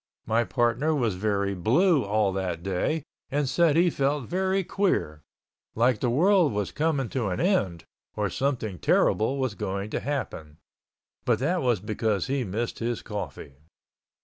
[0.25, 5.21] My partner was very blue all that day and said he felt very queer,
[5.75, 7.83] like the world was coming to an end
[8.15, 10.57] or something terrible was going to happen.
[11.23, 13.57] But that was because he missed his coffee.